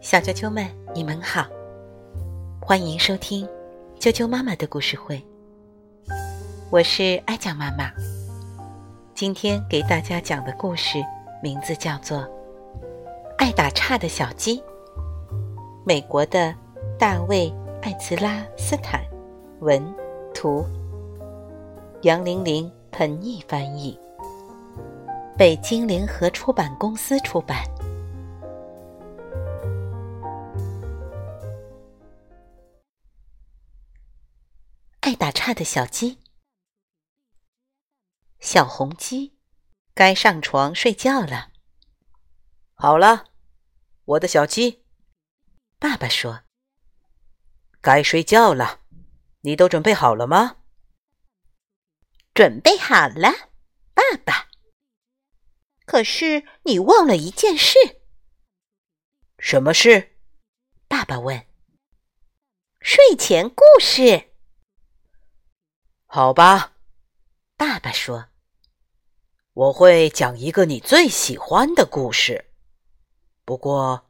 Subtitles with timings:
[0.00, 1.46] 小啾啾们，你们好，
[2.60, 3.48] 欢迎收听
[4.00, 5.24] 啾啾妈妈的故事会。
[6.68, 7.92] 我是爱讲妈妈，
[9.14, 10.98] 今天给大家讲的故事
[11.40, 12.18] 名字叫做
[13.38, 14.58] 《爱打岔的小鸡》。
[15.84, 16.52] 美国的
[16.98, 17.48] 大卫·
[17.82, 19.00] 艾茨拉斯坦
[19.60, 19.80] 文
[20.34, 20.66] 图，
[22.02, 23.96] 杨玲玲、彭毅翻译，
[25.38, 27.58] 北京联合出版公司出版。
[35.06, 36.18] 爱打岔的小鸡，
[38.40, 39.38] 小红鸡，
[39.94, 41.52] 该上床睡觉了。
[42.74, 43.26] 好了，
[44.04, 44.84] 我的小鸡。
[45.78, 46.42] 爸爸说
[47.80, 48.80] ：“该睡觉了，
[49.42, 50.56] 你都准备好了吗？”
[52.34, 53.30] 准备好了，
[53.94, 54.48] 爸爸。
[55.84, 57.78] 可是你忘了一件事。
[59.38, 60.16] 什么事？
[60.88, 61.46] 爸爸问。
[62.80, 64.32] 睡前故事。
[66.16, 66.72] 好吧，
[67.58, 68.28] 爸爸说
[69.52, 72.52] ：“我会讲一个你最喜欢的故事。
[73.44, 74.06] 不过，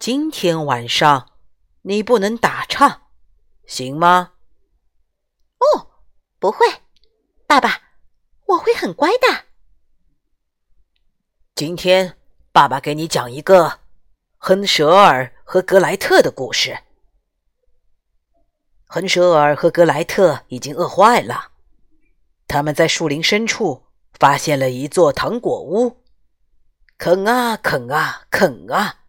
[0.00, 1.30] 今天晚上
[1.82, 3.02] 你不能打岔，
[3.66, 4.32] 行吗？”
[5.76, 5.90] 哦，
[6.40, 6.66] 不会，
[7.46, 7.80] 爸爸，
[8.46, 9.44] 我会很乖的。
[11.54, 12.18] 今天，
[12.50, 13.78] 爸爸给你讲一个
[14.38, 16.82] 亨舍尔和格莱特的故事。
[18.94, 21.48] 亨舍尔和格莱特已经饿坏了，
[22.46, 23.86] 他们在树林深处
[24.20, 25.96] 发现了一座糖果屋，
[26.96, 29.00] 啃啊啃啊啃啊，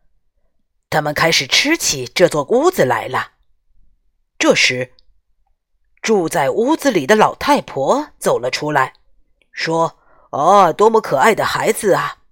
[0.90, 3.34] 他们开始吃起这座屋子来了。
[4.40, 4.94] 这时，
[6.02, 8.94] 住在屋子里的老太婆走了出来，
[9.52, 10.00] 说
[10.34, 12.24] ：“哦，多么可爱的孩子啊，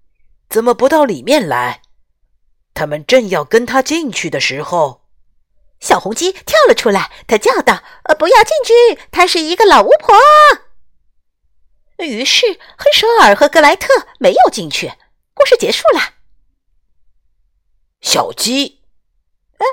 [0.50, 1.84] 怎么不到里面来？”
[2.74, 5.03] 他们正要跟他进去的时候。
[5.84, 10.16] 小红鸡跳了出来，它叫道：“呃，不要进去，她是一个老巫婆。”
[12.00, 14.94] 于是黑舍尔和格莱特没有进去。
[15.34, 16.14] 故事结束了。
[18.00, 18.82] 小鸡，
[19.58, 19.66] 哎，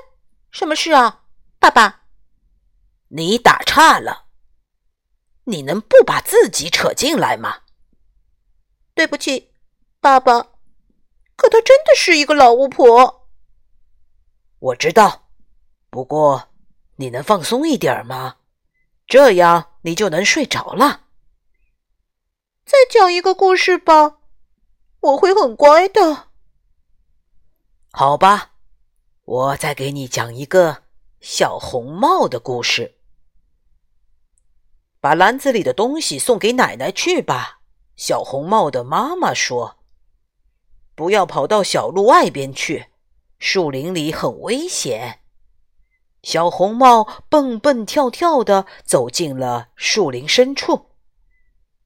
[0.50, 1.26] 什么事啊，
[1.60, 2.02] 爸爸？
[3.10, 4.26] 你打岔了。
[5.44, 7.60] 你能不把自己扯进来吗？
[8.94, 9.52] 对不起，
[10.00, 10.42] 爸爸。
[11.36, 13.28] 可她真的是一个老巫婆。
[14.58, 15.29] 我知道。
[15.90, 16.48] 不过，
[16.96, 18.36] 你能放松一点吗？
[19.06, 21.06] 这样你就能睡着了。
[22.64, 24.18] 再讲一个故事吧，
[25.00, 26.28] 我会很乖的。
[27.90, 28.52] 好吧，
[29.24, 30.84] 我再给你讲一个
[31.20, 32.98] 小红帽的故事。
[35.00, 37.62] 把篮子里的东西送给奶奶去吧，
[37.96, 39.78] 小红帽的妈妈说。
[40.94, 42.88] 不要跑到小路外边去，
[43.38, 45.19] 树林里很危险。
[46.22, 50.90] 小红帽蹦蹦跳跳的走进了树林深处。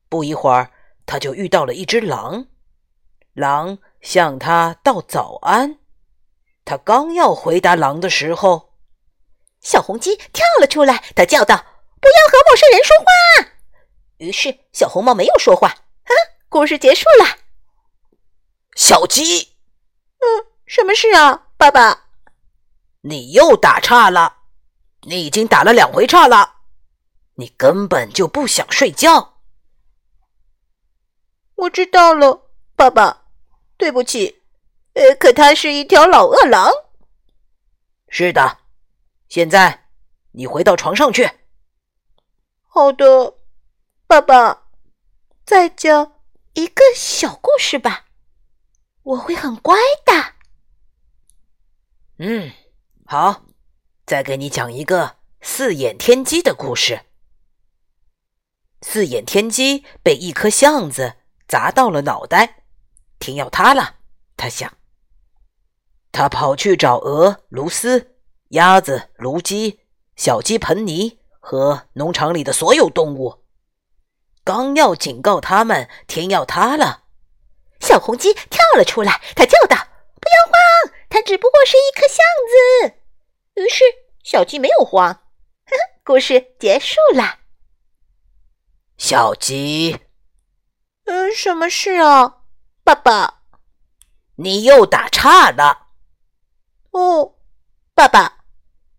[0.09, 0.71] 不一会儿，
[1.07, 2.47] 他就遇到了一只狼。
[3.33, 5.79] 狼向他道早安。
[6.65, 8.75] 他刚要回答狼的时候，
[9.61, 11.03] 小红鸡跳了出来。
[11.15, 11.57] 他叫道
[12.01, 13.05] ：“不要和陌生人说话。”
[14.19, 15.69] 于是，小红帽没有说话。
[15.69, 16.13] 啊，
[16.49, 17.39] 故事结束了。
[18.77, 19.57] 小鸡，
[20.21, 22.04] 嗯，什么事啊，爸爸？
[23.07, 24.39] 你又打岔了，
[25.03, 26.55] 你已经打了两回岔了，
[27.35, 29.41] 你根本就不想睡觉。
[31.57, 33.27] 我知道了，爸爸，
[33.77, 34.43] 对不起。
[34.95, 36.71] 呃，可它是一条老饿狼。
[38.09, 38.61] 是的，
[39.29, 39.89] 现在
[40.33, 41.31] 你回到床上去。
[42.63, 43.37] 好的，
[44.07, 44.69] 爸爸，
[45.45, 46.15] 再讲
[46.55, 48.07] 一个小故事吧，
[49.03, 49.77] 我会很乖
[50.07, 50.33] 的。
[52.17, 52.51] 嗯。
[53.07, 53.43] 好，
[54.07, 57.03] 再给你讲一个四眼天鸡的故事。
[58.81, 61.17] 四眼天鸡被一颗橡子
[61.47, 62.65] 砸到了脑袋，
[63.19, 63.97] 天要塌了。
[64.39, 64.79] 他想，
[66.13, 68.17] 他跑去找鹅、卢斯、
[68.49, 69.81] 鸭子、卢鸡、
[70.17, 73.45] 小鸡彭尼和农场里的所有动物，
[74.43, 77.05] 刚要警告他们天要塌了，
[77.81, 79.77] 小红鸡跳了出来，它叫道。
[80.25, 83.04] 不要慌，它只不过是一颗橡子。
[83.75, 83.85] 于是
[84.23, 85.13] 小鸡没有慌。
[85.13, 85.21] 呵
[85.67, 87.41] 呵，故事结束了。
[88.97, 89.99] 小鸡，
[91.07, 92.43] 嗯，什么事啊，
[92.85, 93.43] 爸爸？
[94.37, 95.89] 你又打岔了。
[96.93, 97.35] 哦，
[97.97, 98.45] 爸爸，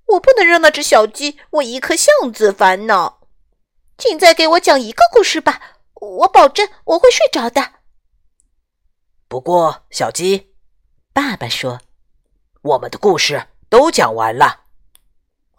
[0.07, 3.21] 我不能让那只小鸡为一颗橡子烦恼。
[3.97, 7.75] 请再给我讲一个故事吧，我保证我会睡着的。
[9.29, 10.53] 不过，小鸡。
[11.13, 11.79] 爸爸说
[12.61, 14.63] ：“我们的故事都讲完了。”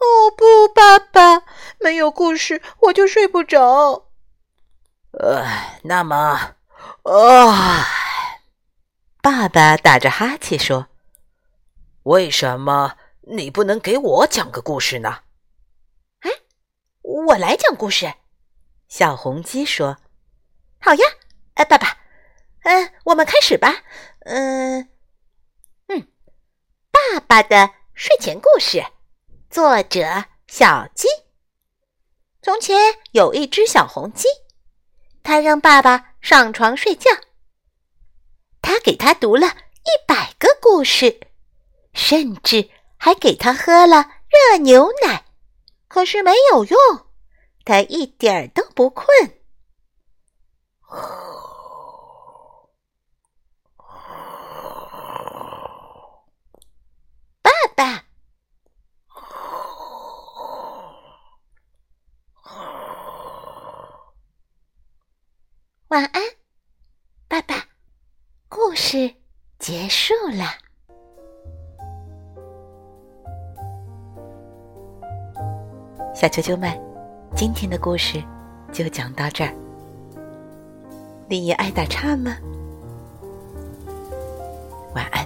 [0.06, 1.42] 哦不，爸爸，
[1.80, 4.06] 没有故事我就睡不着。
[5.10, 5.44] 呃，
[5.82, 6.54] 那么，
[7.02, 7.86] 啊，
[9.20, 10.86] 爸爸打着哈欠说
[12.04, 15.22] ：“为什么你不能给我讲个故事呢？”
[16.20, 16.30] 哎，
[17.02, 18.14] 我来讲故事。
[18.88, 19.96] 小红鸡说
[20.80, 21.04] ：“好呀，
[21.54, 21.98] 哎，爸爸，
[22.62, 23.82] 嗯，我们开始吧。
[24.20, 24.88] 嗯
[25.88, 26.08] 嗯，
[26.92, 28.84] 爸爸的睡前故事。”
[29.56, 31.08] 作者小鸡。
[32.42, 32.76] 从前
[33.12, 34.28] 有一只小红鸡，
[35.22, 37.10] 它让爸爸上床睡觉。
[38.60, 41.20] 他给他读了一百个故事，
[41.94, 42.68] 甚至
[42.98, 45.24] 还给他喝了热牛奶。
[45.88, 46.78] 可是没有用，
[47.64, 49.08] 他一点儿都不困。
[57.40, 58.02] 爸爸。
[65.88, 66.20] 晚安，
[67.28, 67.64] 爸爸。
[68.48, 69.10] 故事
[69.58, 70.44] 结束了。
[76.14, 76.70] 小球球们，
[77.34, 78.22] 今天的故事
[78.70, 79.52] 就讲到这儿。
[81.26, 82.36] 你也爱打岔吗？
[84.94, 85.25] 晚安。